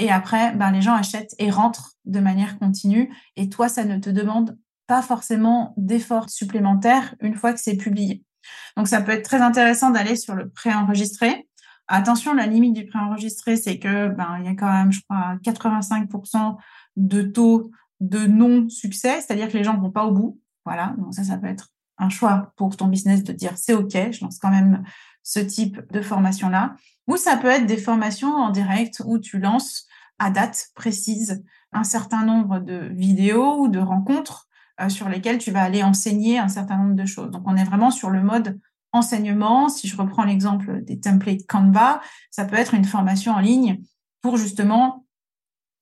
et 0.00 0.10
après, 0.10 0.54
ben, 0.54 0.70
les 0.70 0.80
gens 0.80 0.94
achètent 0.94 1.34
et 1.38 1.50
rentrent 1.50 1.92
de 2.06 2.20
manière 2.20 2.58
continue. 2.58 3.14
Et 3.36 3.50
toi, 3.50 3.68
ça 3.68 3.84
ne 3.84 3.98
te 3.98 4.08
demande 4.08 4.58
pas 4.86 5.02
forcément 5.02 5.74
d'efforts 5.76 6.30
supplémentaires 6.30 7.14
une 7.20 7.34
fois 7.34 7.52
que 7.52 7.60
c'est 7.60 7.76
publié. 7.76 8.24
Donc, 8.78 8.88
ça 8.88 9.02
peut 9.02 9.12
être 9.12 9.24
très 9.24 9.42
intéressant 9.42 9.90
d'aller 9.90 10.16
sur 10.16 10.34
le 10.34 10.48
préenregistré. 10.48 11.46
Attention, 11.86 12.32
la 12.32 12.46
limite 12.46 12.72
du 12.72 12.86
préenregistré, 12.86 13.56
c'est 13.56 13.78
que 13.78 14.14
il 14.38 14.44
y 14.46 14.48
a 14.48 14.54
quand 14.54 14.72
même, 14.72 14.90
je 14.90 15.02
crois, 15.02 15.36
85% 15.44 16.56
de 16.96 17.22
taux 17.22 17.70
de 18.00 18.26
non-succès, 18.26 19.20
c'est-à-dire 19.20 19.48
que 19.48 19.58
les 19.58 19.64
gens 19.64 19.74
ne 19.74 19.80
vont 19.80 19.90
pas 19.90 20.06
au 20.06 20.12
bout. 20.12 20.40
Voilà, 20.64 20.94
donc 20.96 21.14
ça, 21.14 21.24
ça 21.24 21.36
peut 21.36 21.48
être 21.48 21.68
un 22.00 22.08
choix 22.08 22.52
pour 22.56 22.76
ton 22.76 22.88
business 22.88 23.22
de 23.22 23.32
dire 23.32 23.52
c'est 23.56 23.74
OK, 23.74 23.92
je 23.92 24.24
lance 24.24 24.38
quand 24.38 24.50
même 24.50 24.82
ce 25.22 25.38
type 25.38 25.80
de 25.92 26.00
formation-là. 26.00 26.74
Ou 27.06 27.16
ça 27.16 27.36
peut 27.36 27.48
être 27.48 27.66
des 27.66 27.76
formations 27.76 28.34
en 28.34 28.50
direct 28.50 29.02
où 29.04 29.18
tu 29.18 29.38
lances 29.38 29.86
à 30.18 30.30
date 30.30 30.68
précise 30.74 31.44
un 31.72 31.84
certain 31.84 32.24
nombre 32.24 32.58
de 32.58 32.88
vidéos 32.92 33.60
ou 33.60 33.68
de 33.68 33.78
rencontres 33.78 34.48
euh, 34.80 34.88
sur 34.88 35.08
lesquelles 35.08 35.38
tu 35.38 35.50
vas 35.50 35.62
aller 35.62 35.82
enseigner 35.82 36.38
un 36.38 36.48
certain 36.48 36.78
nombre 36.78 36.94
de 36.94 37.06
choses. 37.06 37.30
Donc, 37.30 37.42
on 37.46 37.56
est 37.56 37.64
vraiment 37.64 37.90
sur 37.90 38.10
le 38.10 38.22
mode 38.22 38.58
enseignement. 38.92 39.68
Si 39.68 39.88
je 39.88 39.96
reprends 39.96 40.24
l'exemple 40.24 40.82
des 40.82 40.98
templates 40.98 41.46
Canva, 41.46 42.00
ça 42.30 42.44
peut 42.44 42.56
être 42.56 42.74
une 42.74 42.84
formation 42.84 43.32
en 43.32 43.40
ligne 43.40 43.80
pour 44.20 44.36
justement 44.36 45.04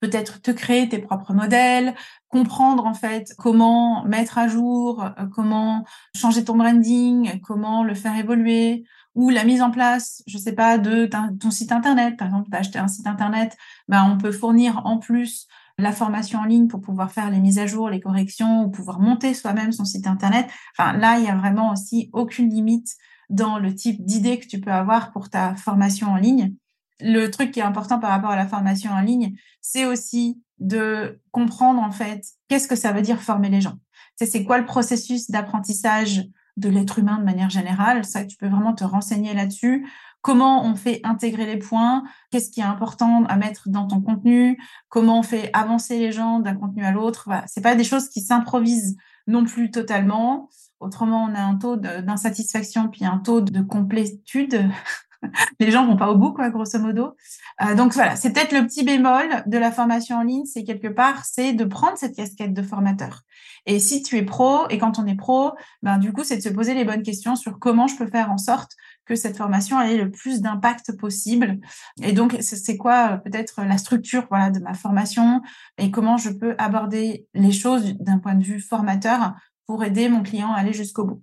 peut-être 0.00 0.40
te 0.40 0.50
créer 0.50 0.88
tes 0.88 0.99
propres 0.99 1.33
modèles, 1.33 1.95
comprendre 2.28 2.87
en 2.87 2.95
fait 2.95 3.35
comment 3.38 4.05
mettre 4.05 4.38
à 4.38 4.49
jour, 4.49 5.02
euh, 5.02 5.26
comment 5.35 5.85
changer 6.14 6.45
ton 6.45 6.57
branding, 6.57 7.40
comment 7.40 7.83
le 7.85 7.95
faire 7.95 8.17
évoluer, 8.17 8.85
ou 9.14 9.31
la 9.31 9.45
mise 9.45 9.62
en 9.62 9.71
place, 9.71 10.23
je 10.26 10.38
sais 10.38 10.52
pas, 10.52 10.78
de 10.78 11.11
ton 11.40 11.50
site 11.50 11.73
internet. 11.73 12.17
Par 12.17 12.28
exemple, 12.28 12.49
tu 12.50 12.57
acheté 12.57 12.78
un 12.78 12.88
site 12.88 13.07
internet, 13.07 13.57
ben, 13.88 14.05
on 14.05 14.19
peut 14.19 14.31
fournir 14.31 14.83
en 14.85 14.99
plus 14.99 15.49
la 15.78 15.93
formation 15.93 16.40
en 16.40 16.45
ligne 16.45 16.69
pour 16.69 16.81
pouvoir 16.81 17.11
faire 17.12 17.31
les 17.31 17.40
mises 17.40 17.59
à 17.59 17.67
jour, 17.67 17.88
les 17.88 18.00
corrections, 18.00 18.64
ou 18.64 18.71
pouvoir 18.71 19.00
monter 19.00 19.35
soi-même 19.35 19.73
son 19.73 19.85
site 19.85 20.07
internet. 20.07 20.49
Enfin, 20.76 20.93
là, 20.93 21.19
il 21.19 21.25
y 21.25 21.28
a 21.28 21.37
vraiment 21.37 21.73
aussi 21.73 22.11
aucune 22.12 22.50
limite 22.50 22.97
dans 23.31 23.59
le 23.59 23.75
type 23.75 24.05
d'idée 24.05 24.38
que 24.38 24.47
tu 24.47 24.61
peux 24.61 24.73
avoir 24.73 25.12
pour 25.12 25.31
ta 25.31 25.55
formation 25.57 26.09
en 26.09 26.17
ligne 26.17 26.55
le 27.00 27.28
truc 27.28 27.52
qui 27.52 27.61
est 27.61 27.64
important 27.64 27.99
par 27.99 28.11
rapport 28.11 28.31
à 28.31 28.37
la 28.37 28.47
formation 28.47 28.90
en 28.90 29.00
ligne, 29.00 29.37
c'est 29.61 29.85
aussi 29.85 30.43
de 30.59 31.21
comprendre 31.31 31.81
en 31.81 31.93
fait 31.93 32.25
qu'est-ce 32.49 32.69
que 32.69 32.76
ça 32.76 32.93
veut 32.93 33.02
dire 33.02 33.21
former 33.23 33.49
les 33.49 33.61
gens. 33.61 33.78
C'est 34.17 34.45
quoi 34.45 34.59
le 34.59 34.67
processus 34.67 35.31
d'apprentissage 35.31 36.26
de 36.57 36.69
l'être 36.69 36.99
humain 36.99 37.19
de 37.19 37.25
manière 37.25 37.50
générale? 37.50 38.05
Ça, 38.05 38.25
tu 38.25 38.37
peux 38.37 38.49
vraiment 38.49 38.75
te 38.75 38.83
renseigner 38.83 39.33
là-dessus. 39.33 39.87
Comment 40.23 40.64
on 40.64 40.75
fait 40.75 41.00
intégrer 41.05 41.47
les 41.47 41.59
points? 41.59 42.02
Qu'est-ce 42.31 42.50
qui 42.50 42.61
est 42.61 42.64
important 42.64 43.25
à 43.26 43.37
mettre 43.37 43.69
dans 43.69 43.87
ton 43.87 44.00
contenu? 44.00 44.61
Comment 44.88 45.21
on 45.21 45.23
fait 45.23 45.50
avancer 45.52 46.00
les 46.00 46.11
gens 46.11 46.40
d'un 46.40 46.57
contenu 46.57 46.85
à 46.85 46.90
l'autre? 46.90 47.25
Voilà. 47.26 47.45
C'est 47.47 47.61
pas 47.61 47.76
des 47.76 47.85
choses 47.85 48.09
qui 48.09 48.21
s'improvisent 48.21 48.97
non 49.28 49.45
plus 49.45 49.71
totalement. 49.71 50.49
Autrement, 50.81 51.25
on 51.25 51.35
a 51.35 51.40
un 51.40 51.57
taux 51.57 51.76
d'insatisfaction 51.76 52.88
puis 52.88 53.05
un 53.05 53.19
taux 53.19 53.40
de 53.40 53.61
complétude 53.62 54.69
les 55.61 55.71
gens 55.71 55.87
vont 55.87 55.97
pas 55.97 56.11
au 56.11 56.17
bout, 56.17 56.33
quoi, 56.33 56.51
grosso 56.51 56.79
modo. 56.79 57.17
Euh, 57.63 57.75
donc 57.75 57.93
voilà, 57.93 58.17
c'est 58.17 58.33
peut-être 58.33 58.53
le 58.53 58.67
petit 58.67 58.85
bémol 58.85 59.43
de 59.47 59.59
la 59.59 59.73
formation 59.73 60.17
en 60.17 60.23
ligne, 60.23 60.45
c'est 60.45 60.65
quelque 60.65 60.89
part, 60.89 61.25
c'est 61.25 61.53
de 61.53 61.65
prendre 61.65 61.99
cette 61.99 62.17
casquette 62.17 62.55
de 62.55 62.63
formateur. 62.63 63.23
Et 63.67 63.79
si 63.79 64.03
tu 64.03 64.17
es 64.17 64.23
pro, 64.23 64.69
et 64.71 64.79
quand 64.79 64.99
on 64.99 65.07
est 65.07 65.17
pro, 65.17 65.53
ben 65.83 65.99
du 65.99 66.13
coup, 66.13 66.25
c'est 66.25 66.37
de 66.37 66.43
se 66.43 66.49
poser 66.49 66.75
les 66.75 66.85
bonnes 66.85 67.03
questions 67.03 67.37
sur 67.37 67.59
comment 67.59 67.87
je 67.87 67.97
peux 67.97 68.07
faire 68.07 68.31
en 68.31 68.39
sorte 68.39 68.73
que 69.05 69.15
cette 69.15 69.37
formation 69.37 69.81
ait 69.81 69.97
le 69.97 70.11
plus 70.11 70.41
d'impact 70.41 70.97
possible. 70.97 71.59
Et 72.03 72.13
donc, 72.13 72.37
c'est 72.41 72.77
quoi 72.77 73.13
euh, 73.13 73.17
peut-être 73.17 73.63
la 73.63 73.79
structure 73.79 74.27
voilà, 74.29 74.51
de 74.51 74.61
ma 74.61 74.75
formation 74.75 75.43
et 75.79 75.91
comment 75.91 76.17
je 76.17 76.31
peux 76.31 76.55
aborder 76.59 77.27
les 77.35 77.53
choses 77.53 77.95
d'un 77.99 78.19
point 78.19 78.35
de 78.35 78.45
vue 78.45 78.61
formateur 78.61 79.35
pour 79.67 79.85
aider 79.85 80.09
mon 80.09 80.23
client 80.23 80.53
à 80.53 80.59
aller 80.59 80.73
jusqu'au 80.73 81.05
bout. 81.05 81.23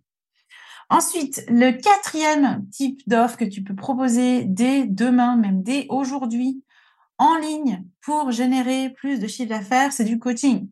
Ensuite, 0.89 1.44
le 1.50 1.72
quatrième 1.72 2.68
type 2.70 3.01
d'offre 3.08 3.38
que 3.38 3.46
tu 3.46 3.63
peux 3.63 3.75
proposer 3.75 4.44
dès 4.46 4.86
demain, 4.86 5.36
même 5.36 5.63
dès 5.63 5.88
aujourd'hui, 5.89 6.63
en 7.18 7.38
ligne 7.38 7.84
pour 8.01 8.32
générer 8.32 8.92
plus 8.92 9.20
de 9.20 9.27
chiffre 9.27 9.50
d'affaires, 9.50 9.92
c'est 9.92 10.04
du 10.04 10.20
coaching. 10.20 10.70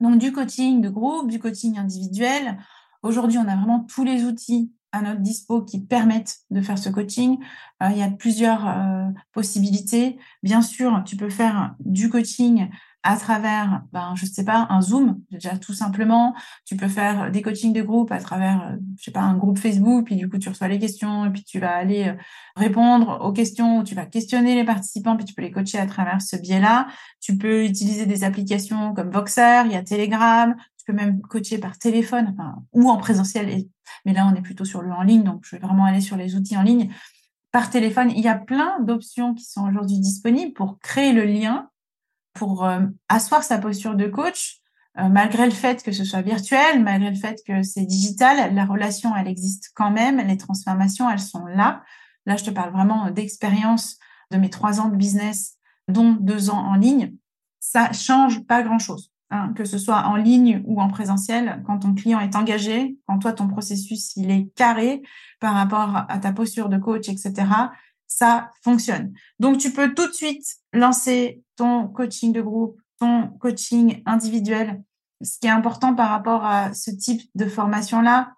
Donc 0.00 0.18
du 0.18 0.32
coaching 0.32 0.80
de 0.80 0.88
groupe, 0.88 1.30
du 1.30 1.38
coaching 1.38 1.78
individuel. 1.78 2.58
Aujourd'hui, 3.02 3.38
on 3.38 3.48
a 3.48 3.56
vraiment 3.56 3.80
tous 3.80 4.04
les 4.04 4.24
outils 4.24 4.72
à 4.92 5.02
notre 5.02 5.20
dispo 5.20 5.62
qui 5.62 5.80
permettent 5.80 6.38
de 6.50 6.60
faire 6.60 6.78
ce 6.78 6.88
coaching. 6.88 7.38
Euh, 7.82 7.88
il 7.92 7.98
y 7.98 8.02
a 8.02 8.10
plusieurs 8.10 8.68
euh, 8.68 9.04
possibilités. 9.32 10.18
Bien 10.42 10.62
sûr, 10.62 11.02
tu 11.06 11.16
peux 11.16 11.30
faire 11.30 11.74
du 11.80 12.10
coaching 12.10 12.68
à 13.02 13.16
travers, 13.16 13.82
ben, 13.92 14.14
je 14.14 14.26
sais 14.26 14.44
pas, 14.44 14.66
un 14.68 14.82
Zoom, 14.82 15.20
déjà 15.30 15.56
tout 15.56 15.72
simplement. 15.72 16.34
Tu 16.66 16.76
peux 16.76 16.88
faire 16.88 17.30
des 17.30 17.40
coachings 17.40 17.72
de 17.72 17.80
groupe 17.80 18.12
à 18.12 18.18
travers, 18.18 18.62
euh, 18.62 18.76
je 18.98 19.04
sais 19.04 19.10
pas, 19.10 19.22
un 19.22 19.36
groupe 19.36 19.58
Facebook, 19.58 20.04
puis 20.04 20.16
du 20.16 20.28
coup, 20.28 20.38
tu 20.38 20.50
reçois 20.50 20.68
les 20.68 20.78
questions, 20.78 21.24
et 21.24 21.30
puis 21.30 21.42
tu 21.42 21.58
vas 21.58 21.74
aller 21.74 22.08
euh, 22.08 22.14
répondre 22.56 23.20
aux 23.22 23.32
questions, 23.32 23.84
tu 23.84 23.94
vas 23.94 24.04
questionner 24.04 24.54
les 24.54 24.64
participants, 24.64 25.16
puis 25.16 25.24
tu 25.24 25.32
peux 25.32 25.42
les 25.42 25.50
coacher 25.50 25.78
à 25.78 25.86
travers 25.86 26.20
ce 26.20 26.36
biais-là. 26.36 26.88
Tu 27.20 27.38
peux 27.38 27.64
utiliser 27.64 28.04
des 28.04 28.22
applications 28.22 28.92
comme 28.92 29.10
Voxer, 29.10 29.62
il 29.64 29.72
y 29.72 29.76
a 29.76 29.82
Telegram, 29.82 30.54
tu 30.78 30.84
peux 30.86 30.92
même 30.92 31.22
coacher 31.22 31.58
par 31.58 31.78
téléphone, 31.78 32.36
ou 32.72 32.90
en 32.90 32.98
présentiel, 32.98 33.64
mais 34.04 34.12
là, 34.12 34.30
on 34.30 34.36
est 34.36 34.42
plutôt 34.42 34.66
sur 34.66 34.82
le 34.82 34.92
en 34.92 35.02
ligne, 35.02 35.22
donc 35.22 35.44
je 35.44 35.56
vais 35.56 35.62
vraiment 35.62 35.86
aller 35.86 36.02
sur 36.02 36.16
les 36.16 36.36
outils 36.36 36.56
en 36.56 36.62
ligne. 36.62 36.92
Par 37.50 37.70
téléphone, 37.70 38.12
il 38.14 38.20
y 38.20 38.28
a 38.28 38.36
plein 38.36 38.78
d'options 38.80 39.34
qui 39.34 39.44
sont 39.44 39.66
aujourd'hui 39.66 39.98
disponibles 39.98 40.52
pour 40.52 40.78
créer 40.78 41.12
le 41.12 41.24
lien 41.24 41.70
pour 42.32 42.64
euh, 42.64 42.80
asseoir 43.08 43.42
sa 43.42 43.58
posture 43.58 43.94
de 43.94 44.06
coach, 44.06 44.60
euh, 44.98 45.08
malgré 45.08 45.44
le 45.44 45.52
fait 45.52 45.82
que 45.82 45.92
ce 45.92 46.04
soit 46.04 46.22
virtuel, 46.22 46.82
malgré 46.82 47.10
le 47.10 47.16
fait 47.16 47.40
que 47.46 47.62
c'est 47.62 47.84
digital, 47.84 48.54
la 48.54 48.64
relation, 48.64 49.14
elle 49.16 49.28
existe 49.28 49.70
quand 49.74 49.90
même, 49.90 50.18
les 50.18 50.36
transformations, 50.36 51.08
elles 51.08 51.20
sont 51.20 51.46
là. 51.46 51.82
Là, 52.26 52.36
je 52.36 52.44
te 52.44 52.50
parle 52.50 52.72
vraiment 52.72 53.10
d'expérience 53.10 53.98
de 54.30 54.36
mes 54.36 54.50
trois 54.50 54.80
ans 54.80 54.88
de 54.88 54.96
business, 54.96 55.56
dont 55.88 56.12
deux 56.12 56.50
ans 56.50 56.58
en 56.58 56.74
ligne. 56.74 57.14
Ça 57.60 57.92
change 57.92 58.44
pas 58.46 58.62
grand-chose, 58.62 59.12
hein, 59.30 59.52
que 59.54 59.64
ce 59.64 59.78
soit 59.78 60.06
en 60.06 60.16
ligne 60.16 60.62
ou 60.66 60.80
en 60.80 60.88
présentiel. 60.88 61.62
Quand 61.66 61.80
ton 61.80 61.94
client 61.94 62.20
est 62.20 62.36
engagé, 62.36 62.96
quand 63.06 63.18
toi, 63.18 63.32
ton 63.32 63.48
processus, 63.48 64.16
il 64.16 64.30
est 64.30 64.48
carré 64.54 65.02
par 65.40 65.54
rapport 65.54 66.04
à 66.08 66.18
ta 66.18 66.32
posture 66.32 66.68
de 66.68 66.78
coach, 66.78 67.08
etc., 67.08 67.46
ça 68.10 68.50
fonctionne. 68.62 69.12
Donc, 69.38 69.58
tu 69.58 69.72
peux 69.72 69.94
tout 69.94 70.08
de 70.08 70.12
suite 70.12 70.44
lancer 70.72 71.44
ton 71.54 71.86
coaching 71.86 72.32
de 72.32 72.42
groupe, 72.42 72.80
ton 72.98 73.28
coaching 73.38 74.02
individuel. 74.04 74.82
Ce 75.22 75.38
qui 75.38 75.46
est 75.46 75.50
important 75.50 75.94
par 75.94 76.10
rapport 76.10 76.44
à 76.44 76.74
ce 76.74 76.90
type 76.90 77.22
de 77.36 77.46
formation-là, 77.46 78.34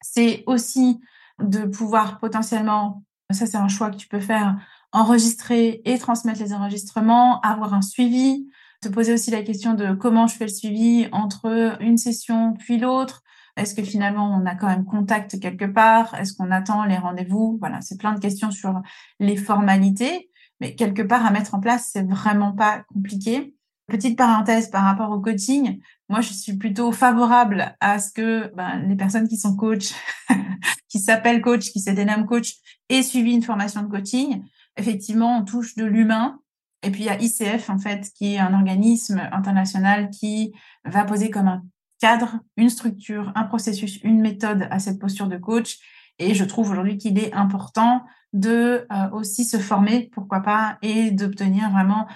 c'est 0.00 0.42
aussi 0.46 1.00
de 1.38 1.64
pouvoir 1.64 2.18
potentiellement, 2.18 3.04
ça 3.30 3.46
c'est 3.46 3.56
un 3.56 3.68
choix 3.68 3.90
que 3.90 3.96
tu 3.96 4.08
peux 4.08 4.20
faire, 4.20 4.56
enregistrer 4.92 5.80
et 5.84 5.98
transmettre 5.98 6.40
les 6.40 6.52
enregistrements, 6.52 7.40
avoir 7.40 7.72
un 7.72 7.82
suivi, 7.82 8.48
te 8.80 8.88
poser 8.88 9.14
aussi 9.14 9.30
la 9.30 9.42
question 9.42 9.74
de 9.74 9.94
comment 9.94 10.26
je 10.26 10.36
fais 10.36 10.46
le 10.46 10.52
suivi 10.52 11.08
entre 11.12 11.76
une 11.80 11.98
session 11.98 12.54
puis 12.54 12.78
l'autre, 12.78 13.22
est-ce 13.56 13.74
que 13.74 13.82
finalement 13.82 14.34
on 14.34 14.46
a 14.46 14.54
quand 14.54 14.66
même 14.66 14.84
contact 14.84 15.38
quelque 15.40 15.64
part? 15.64 16.14
Est-ce 16.14 16.34
qu'on 16.34 16.50
attend 16.50 16.84
les 16.84 16.98
rendez-vous? 16.98 17.56
Voilà, 17.60 17.80
c'est 17.80 17.98
plein 17.98 18.12
de 18.12 18.20
questions 18.20 18.50
sur 18.50 18.80
les 19.20 19.36
formalités, 19.36 20.30
mais 20.60 20.74
quelque 20.74 21.02
part 21.02 21.24
à 21.24 21.30
mettre 21.30 21.54
en 21.54 21.60
place, 21.60 21.90
c'est 21.92 22.06
vraiment 22.08 22.52
pas 22.52 22.84
compliqué. 22.92 23.54
Petite 23.86 24.16
parenthèse 24.16 24.70
par 24.70 24.84
rapport 24.84 25.10
au 25.10 25.20
coaching, 25.20 25.78
moi 26.08 26.20
je 26.20 26.32
suis 26.32 26.56
plutôt 26.56 26.90
favorable 26.90 27.76
à 27.80 27.98
ce 27.98 28.12
que 28.12 28.52
ben, 28.56 28.82
les 28.88 28.96
personnes 28.96 29.28
qui 29.28 29.36
sont 29.36 29.54
coach, 29.54 29.92
qui 30.88 30.98
s'appellent 30.98 31.42
coach, 31.42 31.70
qui 31.70 31.80
se 31.80 31.90
dénomment 31.90 32.26
coach, 32.26 32.54
aient 32.88 33.02
suivi 33.02 33.32
une 33.32 33.42
formation 33.42 33.82
de 33.82 33.88
coaching. 33.88 34.42
Effectivement, 34.76 35.38
on 35.38 35.44
touche 35.44 35.76
de 35.76 35.84
l'humain. 35.84 36.40
Et 36.82 36.90
puis 36.90 37.02
il 37.02 37.06
y 37.06 37.10
a 37.10 37.20
ICF 37.20 37.70
en 37.70 37.78
fait, 37.78 38.10
qui 38.14 38.34
est 38.34 38.38
un 38.38 38.52
organisme 38.54 39.22
international 39.32 40.10
qui 40.10 40.52
va 40.84 41.04
poser 41.04 41.30
comme 41.30 41.48
un 41.48 41.62
cadre, 42.00 42.38
une 42.56 42.70
structure, 42.70 43.32
un 43.34 43.44
processus, 43.44 44.00
une 44.02 44.20
méthode 44.20 44.66
à 44.70 44.78
cette 44.78 44.98
posture 44.98 45.28
de 45.28 45.36
coach. 45.36 45.78
Et 46.18 46.34
je 46.34 46.44
trouve 46.44 46.70
aujourd'hui 46.70 46.98
qu'il 46.98 47.18
est 47.18 47.32
important 47.32 48.04
de 48.32 48.86
euh, 48.92 49.10
aussi 49.12 49.44
se 49.44 49.58
former, 49.58 50.10
pourquoi 50.12 50.40
pas, 50.40 50.78
et 50.82 51.10
d'obtenir 51.10 51.70
vraiment, 51.70 52.06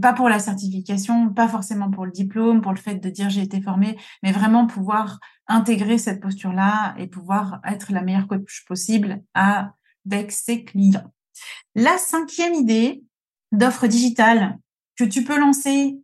pas 0.00 0.12
pour 0.12 0.28
la 0.28 0.38
certification, 0.38 1.30
pas 1.30 1.48
forcément 1.48 1.90
pour 1.90 2.06
le 2.06 2.12
diplôme, 2.12 2.60
pour 2.60 2.72
le 2.72 2.78
fait 2.78 2.96
de 2.96 3.10
dire 3.10 3.30
j'ai 3.30 3.42
été 3.42 3.60
formé, 3.60 3.96
mais 4.22 4.32
vraiment 4.32 4.66
pouvoir 4.66 5.20
intégrer 5.48 5.98
cette 5.98 6.20
posture-là 6.20 6.94
et 6.98 7.06
pouvoir 7.06 7.60
être 7.64 7.92
la 7.92 8.02
meilleure 8.02 8.26
coach 8.26 8.64
possible 8.66 9.22
avec 9.34 10.32
ses 10.32 10.64
clients. 10.64 11.12
La 11.74 11.98
cinquième 11.98 12.54
idée 12.54 13.04
d'offre 13.52 13.86
digitale 13.86 14.58
que 14.96 15.04
tu 15.04 15.24
peux 15.24 15.38
lancer 15.38 15.98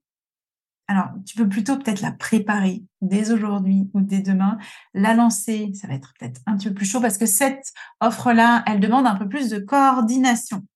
alors, 0.92 1.08
tu 1.24 1.36
peux 1.36 1.48
plutôt 1.48 1.78
peut-être 1.78 2.02
la 2.02 2.12
préparer 2.12 2.84
dès 3.00 3.32
aujourd'hui 3.32 3.88
ou 3.94 4.02
dès 4.02 4.18
demain. 4.20 4.58
La 4.92 5.14
lancer, 5.14 5.72
ça 5.72 5.88
va 5.88 5.94
être 5.94 6.12
peut-être 6.18 6.42
un 6.46 6.54
petit 6.58 6.68
peu 6.68 6.74
plus 6.74 6.84
chaud 6.84 7.00
parce 7.00 7.16
que 7.16 7.24
cette 7.24 7.72
offre-là, 8.02 8.62
elle 8.66 8.78
demande 8.78 9.06
un 9.06 9.14
peu 9.14 9.26
plus 9.26 9.48
de 9.48 9.58
coordination. 9.58 10.66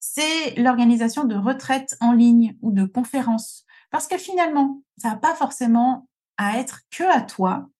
C'est 0.00 0.54
l'organisation 0.56 1.24
de 1.24 1.34
retraites 1.34 1.96
en 2.00 2.12
ligne 2.12 2.58
ou 2.60 2.72
de 2.72 2.84
conférences. 2.84 3.64
Parce 3.90 4.06
que 4.06 4.18
finalement, 4.18 4.82
ça 4.98 5.08
n'a 5.08 5.16
pas 5.16 5.34
forcément 5.34 6.06
à 6.36 6.58
être 6.58 6.80
que 6.90 7.04
à 7.04 7.22
toi 7.22 7.70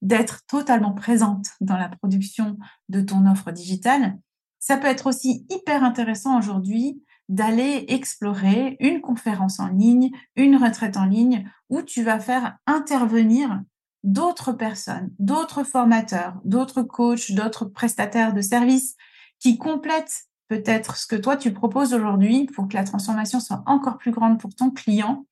d'être 0.00 0.44
totalement 0.48 0.92
présente 0.92 1.50
dans 1.60 1.76
la 1.76 1.88
production 1.88 2.58
de 2.88 3.00
ton 3.00 3.30
offre 3.30 3.52
digitale. 3.52 4.18
Ça 4.58 4.76
peut 4.76 4.88
être 4.88 5.06
aussi 5.06 5.46
hyper 5.50 5.84
intéressant 5.84 6.36
aujourd'hui 6.36 7.00
d'aller 7.28 7.84
explorer 7.88 8.76
une 8.80 9.00
conférence 9.00 9.60
en 9.60 9.68
ligne, 9.68 10.10
une 10.36 10.56
retraite 10.56 10.96
en 10.96 11.06
ligne, 11.06 11.50
où 11.70 11.82
tu 11.82 12.02
vas 12.02 12.20
faire 12.20 12.58
intervenir 12.66 13.62
d'autres 14.02 14.52
personnes, 14.52 15.10
d'autres 15.18 15.64
formateurs, 15.64 16.40
d'autres 16.44 16.82
coachs, 16.82 17.32
d'autres 17.32 17.64
prestataires 17.64 18.34
de 18.34 18.40
services 18.40 18.96
qui 19.38 19.58
complètent 19.58 20.24
peut-être 20.48 20.96
ce 20.96 21.06
que 21.06 21.16
toi 21.16 21.36
tu 21.36 21.52
proposes 21.52 21.94
aujourd'hui 21.94 22.46
pour 22.46 22.68
que 22.68 22.74
la 22.74 22.84
transformation 22.84 23.40
soit 23.40 23.62
encore 23.66 23.98
plus 23.98 24.10
grande 24.10 24.38
pour 24.38 24.54
ton 24.54 24.70
client 24.70 25.24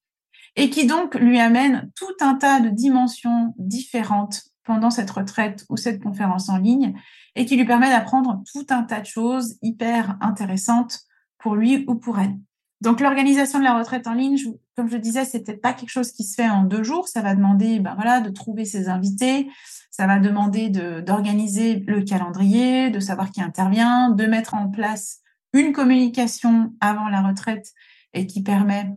et 0.57 0.71
qui 0.71 0.87
donc 0.87 1.15
lui 1.15 1.39
amène 1.39 1.91
tout 1.95 2.15
un 2.21 2.35
tas 2.35 2.61
de 2.61 2.71
dimensions 2.71 3.55
différentes 3.59 4.45
pendant 4.65 4.91
cette 4.91 5.11
retraite 5.11 5.65
ou 5.69 5.77
cette 5.77 6.03
conférence 6.03 6.49
en 6.49 6.59
ligne 6.59 6.95
et 7.35 7.45
qui 7.45 7.57
lui 7.57 7.65
permet 7.65 7.91
d'apprendre 7.91 8.43
tout 8.53 8.67
un 8.71 8.83
tas 8.83 9.01
de 9.01 9.07
choses 9.07 9.57
hyper 9.63 10.17
intéressantes 10.21 11.01
pour 11.41 11.57
lui 11.57 11.85
ou 11.89 11.95
pour 11.95 12.19
elle. 12.19 12.37
Donc 12.81 13.01
l'organisation 13.01 13.59
de 13.59 13.65
la 13.65 13.77
retraite 13.77 14.07
en 14.07 14.15
ligne, 14.15 14.39
comme 14.75 14.91
je 14.91 14.97
disais, 14.97 15.25
c'était 15.25 15.57
pas 15.57 15.75
quelque 15.75 15.91
chose 15.91 16.13
qui 16.13 16.25
se 16.25 16.35
fait 16.35 16.49
en 16.49 16.65
deux 16.65 16.83
jours. 16.83 17.09
Ça 17.09 17.21
va 17.21 17.35
demander, 17.35 17.79
ben 17.79 17.95
voilà, 17.95 18.21
de 18.21 18.31
trouver 18.31 18.65
ses 18.65 18.89
invités. 18.89 19.51
Ça 19.91 20.07
va 20.07 20.19
demander 20.19 20.71
d'organiser 20.71 21.81
le 21.87 22.03
calendrier, 22.03 22.91
de 22.91 23.01
savoir 23.01 23.31
qui 23.31 23.43
intervient, 23.43 24.11
de 24.11 24.25
mettre 24.25 24.55
en 24.55 24.69
place 24.69 25.19
une 25.53 25.73
communication 25.73 26.73
avant 26.81 27.09
la 27.09 27.21
retraite 27.21 27.73
et 28.15 28.27
qui 28.27 28.43
permet 28.43 28.89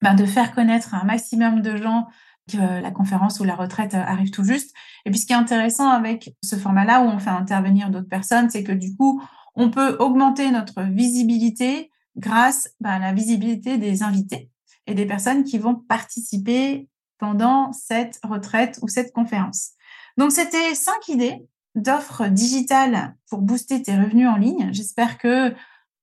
ben, 0.00 0.14
de 0.14 0.24
faire 0.24 0.54
connaître 0.54 0.94
un 0.94 1.04
maximum 1.04 1.60
de 1.60 1.76
gens 1.76 2.08
que 2.50 2.56
la 2.56 2.90
conférence 2.90 3.40
ou 3.40 3.44
la 3.44 3.54
retraite 3.54 3.94
arrive 3.94 4.30
tout 4.30 4.44
juste. 4.44 4.74
Et 5.04 5.10
puis 5.10 5.20
ce 5.20 5.26
qui 5.26 5.32
est 5.32 5.36
intéressant 5.36 5.88
avec 5.88 6.34
ce 6.42 6.56
format-là 6.56 7.02
où 7.02 7.04
on 7.04 7.18
fait 7.18 7.30
intervenir 7.30 7.90
d'autres 7.90 8.08
personnes, 8.08 8.48
c'est 8.48 8.64
que 8.64 8.72
du 8.72 8.96
coup, 8.96 9.22
on 9.54 9.70
peut 9.70 9.96
augmenter 9.98 10.50
notre 10.50 10.82
visibilité 10.82 11.90
grâce 12.16 12.70
bah, 12.80 12.92
à 12.92 12.98
la 12.98 13.12
visibilité 13.12 13.78
des 13.78 14.02
invités 14.02 14.50
et 14.86 14.94
des 14.94 15.06
personnes 15.06 15.44
qui 15.44 15.58
vont 15.58 15.74
participer 15.74 16.88
pendant 17.18 17.72
cette 17.72 18.18
retraite 18.24 18.78
ou 18.82 18.88
cette 18.88 19.12
conférence. 19.12 19.70
Donc, 20.16 20.32
c'était 20.32 20.74
cinq 20.74 21.08
idées 21.08 21.46
d'offres 21.74 22.26
digitales 22.26 23.16
pour 23.30 23.40
booster 23.40 23.82
tes 23.82 23.96
revenus 23.96 24.28
en 24.28 24.36
ligne. 24.36 24.70
J'espère 24.72 25.18
que 25.18 25.54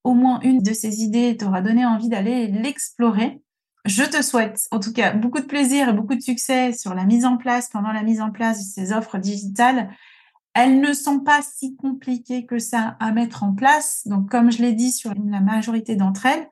au 0.03 0.13
moins 0.13 0.39
une 0.41 0.63
de 0.63 0.73
ces 0.73 1.01
idées 1.01 1.37
t'aura 1.37 1.61
donné 1.61 1.85
envie 1.85 2.09
d'aller 2.09 2.47
l'explorer. 2.47 3.41
Je 3.85 4.03
te 4.03 4.21
souhaite 4.21 4.67
en 4.71 4.79
tout 4.79 4.93
cas 4.93 5.13
beaucoup 5.13 5.39
de 5.39 5.45
plaisir 5.45 5.89
et 5.89 5.93
beaucoup 5.93 6.15
de 6.15 6.21
succès 6.21 6.73
sur 6.73 6.93
la 6.93 7.05
mise 7.05 7.25
en 7.25 7.37
place, 7.37 7.69
pendant 7.69 7.91
la 7.91 8.03
mise 8.03 8.21
en 8.21 8.31
place 8.31 8.59
de 8.59 8.63
ces 8.63 8.93
offres 8.93 9.17
digitales 9.17 9.89
elles 10.59 10.81
ne 10.81 10.91
sont 10.91 11.21
pas 11.21 11.39
si 11.41 11.77
compliquées 11.77 12.45
que 12.45 12.59
ça 12.59 12.97
à 12.99 13.13
mettre 13.13 13.43
en 13.43 13.53
place. 13.53 14.05
Donc, 14.05 14.29
comme 14.29 14.51
je 14.51 14.61
l'ai 14.61 14.73
dit 14.73 14.91
sur 14.91 15.13
la 15.13 15.39
majorité 15.39 15.95
d'entre 15.95 16.25
elles, 16.25 16.49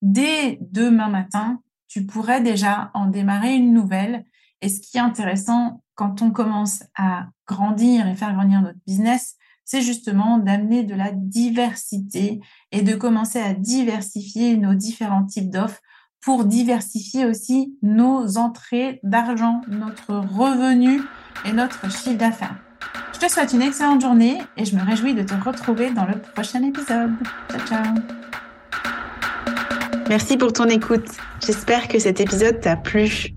dès 0.00 0.58
demain 0.62 1.08
matin, 1.08 1.60
tu 1.86 2.06
pourrais 2.06 2.40
déjà 2.40 2.90
en 2.94 3.06
démarrer 3.06 3.54
une 3.54 3.74
nouvelle. 3.74 4.24
Et 4.62 4.70
ce 4.70 4.80
qui 4.80 4.96
est 4.96 5.00
intéressant 5.00 5.82
quand 5.94 6.22
on 6.22 6.30
commence 6.30 6.84
à 6.96 7.26
grandir 7.46 8.06
et 8.06 8.14
faire 8.14 8.32
grandir 8.32 8.62
notre 8.62 8.78
business, 8.86 9.36
c'est 9.66 9.82
justement 9.82 10.38
d'amener 10.38 10.82
de 10.82 10.94
la 10.94 11.12
diversité 11.12 12.40
et 12.72 12.80
de 12.80 12.94
commencer 12.94 13.40
à 13.40 13.52
diversifier 13.52 14.56
nos 14.56 14.72
différents 14.72 15.26
types 15.26 15.50
d'offres 15.50 15.82
pour 16.22 16.46
diversifier 16.46 17.26
aussi 17.26 17.76
nos 17.82 18.38
entrées 18.38 19.00
d'argent, 19.02 19.60
notre 19.68 20.14
revenu 20.14 21.02
et 21.44 21.52
notre 21.52 21.90
chiffre 21.90 22.16
d'affaires. 22.16 22.58
Je 23.20 23.26
te 23.26 23.32
souhaite 23.32 23.52
une 23.52 23.60
excellente 23.60 24.00
journée 24.00 24.38
et 24.56 24.64
je 24.64 24.74
me 24.74 24.82
réjouis 24.82 25.12
de 25.12 25.22
te 25.22 25.34
retrouver 25.44 25.90
dans 25.90 26.06
le 26.06 26.14
prochain 26.32 26.62
épisode. 26.62 27.10
Ciao, 27.50 27.60
ciao. 27.66 27.94
Merci 30.08 30.38
pour 30.38 30.54
ton 30.54 30.64
écoute. 30.64 31.04
J'espère 31.44 31.86
que 31.88 31.98
cet 31.98 32.18
épisode 32.18 32.60
t'a 32.60 32.76
plu. 32.76 33.34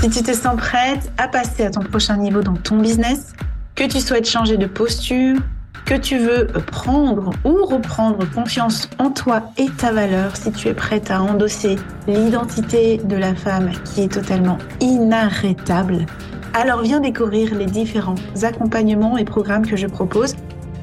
Si 0.00 0.10
tu 0.10 0.22
te 0.24 0.32
sens 0.32 0.56
prête 0.56 1.12
à 1.16 1.28
passer 1.28 1.66
à 1.66 1.70
ton 1.70 1.82
prochain 1.82 2.16
niveau 2.16 2.42
dans 2.42 2.56
ton 2.56 2.78
business, 2.78 3.34
que 3.76 3.84
tu 3.84 4.00
souhaites 4.00 4.28
changer 4.28 4.56
de 4.56 4.66
posture, 4.66 5.38
que 5.86 5.94
tu 5.94 6.18
veux 6.18 6.48
prendre 6.48 7.30
ou 7.44 7.64
reprendre 7.64 8.28
confiance 8.32 8.90
en 8.98 9.10
toi 9.10 9.52
et 9.58 9.68
ta 9.70 9.92
valeur, 9.92 10.36
si 10.36 10.50
tu 10.50 10.66
es 10.66 10.74
prête 10.74 11.08
à 11.12 11.22
endosser 11.22 11.76
l'identité 12.08 12.96
de 12.96 13.14
la 13.14 13.36
femme 13.36 13.70
qui 13.84 14.02
est 14.02 14.12
totalement 14.12 14.58
inarrêtable, 14.80 16.04
alors 16.54 16.82
viens 16.82 17.00
découvrir 17.00 17.54
les 17.54 17.66
différents 17.66 18.14
accompagnements 18.42 19.16
et 19.16 19.24
programmes 19.24 19.66
que 19.66 19.76
je 19.76 19.86
propose. 19.86 20.34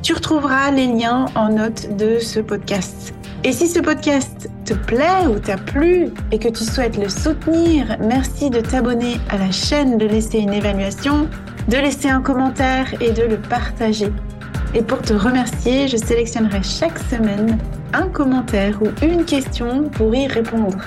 Tu 0.02 0.14
retrouveras 0.14 0.72
les 0.72 0.88
liens 0.88 1.26
en 1.36 1.50
note 1.50 1.96
de 1.98 2.20
ce 2.20 2.40
podcast. 2.40 3.14
Et 3.44 3.52
si 3.52 3.68
ce 3.68 3.80
podcast 3.80 4.50
te 4.66 4.74
plaît 4.74 5.28
ou 5.30 5.40
t'a 5.40 5.58
plu 5.58 6.10
et 6.32 6.40
que 6.40 6.50
tu 6.50 6.64
souhaites 6.64 6.98
le 6.98 7.08
soutenir, 7.08 7.98
merci 8.00 8.50
de 8.50 8.60
t'abonner 8.60 9.18
à 9.30 9.38
la 9.38 9.52
chaîne, 9.52 9.98
de 9.98 10.06
laisser 10.06 10.40
une 10.40 10.54
évaluation, 10.54 11.28
de 11.68 11.78
laisser 11.78 12.10
un 12.10 12.22
commentaire 12.22 12.94
et 13.02 13.12
de 13.12 13.24
le 13.24 13.38
partager. 13.38 14.12
Et 14.74 14.82
pour 14.82 15.02
te 15.02 15.14
remercier, 15.14 15.88
je 15.88 15.98
sélectionnerai 15.98 16.62
chaque 16.64 17.00
semaine 17.00 17.58
un 17.94 18.08
commentaire 18.08 18.80
ou 18.82 18.88
une 19.04 19.26
question 19.26 19.84
pour 19.90 20.14
y 20.14 20.28
répondre. 20.28 20.78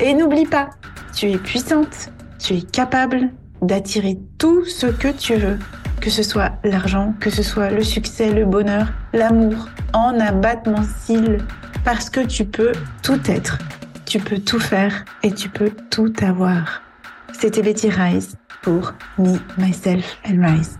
Et 0.00 0.14
n'oublie 0.14 0.46
pas, 0.46 0.70
tu 1.14 1.30
es 1.30 1.38
puissante, 1.38 2.10
tu 2.38 2.54
es 2.54 2.62
capable 2.62 3.30
d'attirer 3.66 4.18
tout 4.38 4.64
ce 4.64 4.86
que 4.86 5.08
tu 5.08 5.34
veux, 5.34 5.58
que 6.00 6.10
ce 6.10 6.22
soit 6.22 6.52
l'argent, 6.64 7.14
que 7.20 7.30
ce 7.30 7.42
soit 7.42 7.70
le 7.70 7.82
succès, 7.82 8.32
le 8.32 8.44
bonheur, 8.44 8.92
l'amour, 9.12 9.68
en 9.92 10.18
abattement 10.20 10.84
cils, 11.04 11.38
parce 11.84 12.10
que 12.10 12.20
tu 12.20 12.44
peux 12.44 12.72
tout 13.02 13.20
être, 13.26 13.58
tu 14.06 14.18
peux 14.18 14.38
tout 14.38 14.60
faire 14.60 15.04
et 15.22 15.32
tu 15.32 15.48
peux 15.48 15.70
tout 15.90 16.12
avoir. 16.22 16.82
C'était 17.32 17.62
Betty 17.62 17.90
Rise 17.90 18.36
pour 18.62 18.92
Me, 19.18 19.38
Myself 19.58 20.18
and 20.28 20.42
Rise. 20.42 20.78